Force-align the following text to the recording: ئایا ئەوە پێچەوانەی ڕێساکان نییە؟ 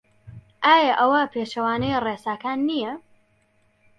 ئایا 0.63 0.93
ئەوە 0.99 1.21
پێچەوانەی 1.33 2.01
ڕێساکان 2.05 2.59
نییە؟ 2.69 2.93